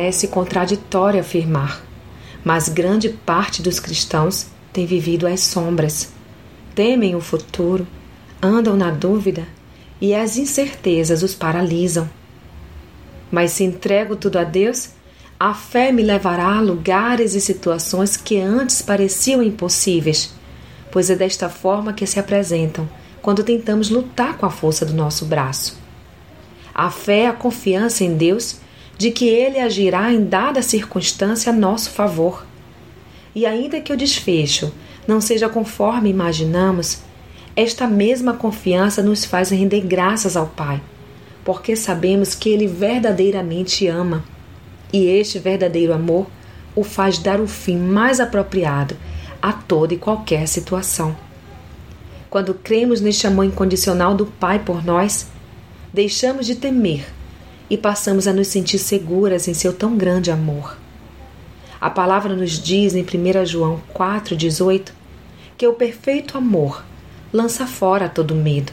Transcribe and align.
Parece 0.00 0.28
contraditório 0.28 1.20
afirmar, 1.20 1.84
mas 2.42 2.70
grande 2.70 3.10
parte 3.10 3.60
dos 3.60 3.78
cristãos 3.78 4.46
tem 4.72 4.86
vivido 4.86 5.26
às 5.26 5.40
sombras, 5.40 6.08
temem 6.74 7.14
o 7.14 7.20
futuro, 7.20 7.86
andam 8.40 8.78
na 8.78 8.90
dúvida 8.90 9.46
e 10.00 10.14
as 10.14 10.38
incertezas 10.38 11.22
os 11.22 11.34
paralisam. 11.34 12.08
Mas 13.30 13.50
se 13.50 13.62
entrego 13.62 14.16
tudo 14.16 14.38
a 14.38 14.42
Deus, 14.42 14.88
a 15.38 15.52
fé 15.52 15.92
me 15.92 16.02
levará 16.02 16.56
a 16.56 16.62
lugares 16.62 17.34
e 17.34 17.40
situações 17.40 18.16
que 18.16 18.40
antes 18.40 18.80
pareciam 18.80 19.42
impossíveis, 19.42 20.32
pois 20.90 21.10
é 21.10 21.14
desta 21.14 21.50
forma 21.50 21.92
que 21.92 22.06
se 22.06 22.18
apresentam 22.18 22.88
quando 23.20 23.44
tentamos 23.44 23.90
lutar 23.90 24.38
com 24.38 24.46
a 24.46 24.50
força 24.50 24.86
do 24.86 24.94
nosso 24.94 25.26
braço. 25.26 25.78
A 26.74 26.90
fé 26.90 27.24
é 27.24 27.26
a 27.26 27.34
confiança 27.34 28.02
em 28.02 28.16
Deus 28.16 28.60
de 29.00 29.10
que 29.10 29.26
Ele 29.26 29.58
agirá 29.58 30.12
em 30.12 30.22
dada 30.26 30.60
circunstância 30.60 31.50
a 31.50 31.56
nosso 31.56 31.88
favor. 31.88 32.44
E 33.34 33.46
ainda 33.46 33.80
que 33.80 33.94
o 33.94 33.96
desfecho 33.96 34.70
não 35.08 35.22
seja 35.22 35.48
conforme 35.48 36.10
imaginamos, 36.10 36.98
esta 37.56 37.86
mesma 37.86 38.34
confiança 38.34 39.02
nos 39.02 39.24
faz 39.24 39.48
render 39.48 39.80
graças 39.80 40.36
ao 40.36 40.48
Pai, 40.48 40.82
porque 41.42 41.74
sabemos 41.74 42.34
que 42.34 42.50
Ele 42.50 42.66
verdadeiramente 42.66 43.86
ama 43.86 44.22
e 44.92 45.06
este 45.06 45.38
verdadeiro 45.38 45.94
amor 45.94 46.26
o 46.76 46.84
faz 46.84 47.16
dar 47.16 47.40
o 47.40 47.46
fim 47.46 47.78
mais 47.78 48.20
apropriado 48.20 48.94
a 49.40 49.50
toda 49.50 49.94
e 49.94 49.96
qualquer 49.96 50.46
situação. 50.46 51.16
Quando 52.28 52.52
cremos 52.52 53.00
neste 53.00 53.26
amor 53.26 53.46
incondicional 53.46 54.14
do 54.14 54.26
Pai 54.26 54.58
por 54.58 54.84
nós, 54.84 55.26
deixamos 55.90 56.44
de 56.44 56.54
temer 56.54 57.06
e 57.70 57.78
passamos 57.78 58.26
a 58.26 58.32
nos 58.32 58.48
sentir 58.48 58.78
seguras 58.78 59.46
em 59.46 59.54
seu 59.54 59.72
tão 59.72 59.96
grande 59.96 60.30
amor. 60.30 60.76
A 61.80 61.88
palavra 61.88 62.34
nos 62.34 62.60
diz 62.60 62.94
em 62.94 63.02
1 63.02 63.46
João 63.46 63.80
4,18 63.94 64.90
que 65.56 65.66
o 65.66 65.72
perfeito 65.72 66.36
amor 66.36 66.84
lança 67.32 67.66
fora 67.66 68.08
todo 68.08 68.34
medo. 68.34 68.72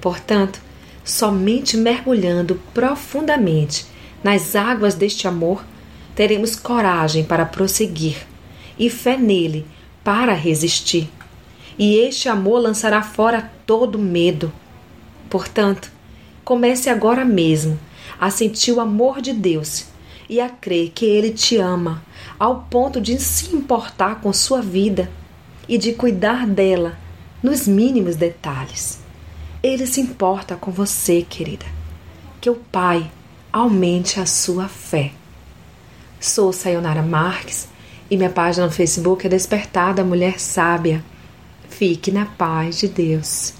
Portanto, 0.00 0.60
somente 1.04 1.76
mergulhando 1.76 2.60
profundamente 2.74 3.86
nas 4.22 4.56
águas 4.56 4.94
deste 4.94 5.28
amor, 5.28 5.64
teremos 6.14 6.56
coragem 6.56 7.24
para 7.24 7.46
prosseguir 7.46 8.26
e 8.78 8.90
fé 8.90 9.16
nele 9.16 9.64
para 10.02 10.34
resistir. 10.34 11.08
E 11.78 11.96
este 11.96 12.28
amor 12.28 12.58
lançará 12.60 13.00
fora 13.02 13.50
todo 13.64 13.98
medo. 13.98 14.52
Portanto, 15.30 15.92
comece 16.48 16.88
agora 16.88 17.26
mesmo 17.26 17.78
a 18.18 18.30
sentir 18.30 18.72
o 18.72 18.80
amor 18.80 19.20
de 19.20 19.34
Deus 19.34 19.84
e 20.30 20.40
a 20.40 20.48
crer 20.48 20.92
que 20.94 21.04
Ele 21.04 21.30
te 21.30 21.58
ama, 21.58 22.02
ao 22.38 22.62
ponto 22.70 23.02
de 23.02 23.20
se 23.20 23.54
importar 23.54 24.22
com 24.22 24.32
sua 24.32 24.62
vida 24.62 25.10
e 25.68 25.76
de 25.76 25.92
cuidar 25.92 26.46
dela 26.46 26.98
nos 27.42 27.68
mínimos 27.68 28.16
detalhes. 28.16 28.98
Ele 29.62 29.86
se 29.86 30.00
importa 30.00 30.56
com 30.56 30.70
você, 30.70 31.20
querida. 31.20 31.66
Que 32.40 32.48
o 32.48 32.54
Pai 32.54 33.10
aumente 33.52 34.18
a 34.18 34.24
sua 34.24 34.68
fé. 34.68 35.12
Sou 36.18 36.50
Sayonara 36.50 37.02
Marques 37.02 37.68
e 38.10 38.16
minha 38.16 38.30
página 38.30 38.64
no 38.64 38.72
Facebook 38.72 39.26
é 39.26 39.28
Despertada 39.28 40.02
Mulher 40.02 40.40
Sábia. 40.40 41.04
Fique 41.68 42.10
na 42.10 42.24
paz 42.24 42.78
de 42.78 42.88
Deus. 42.88 43.52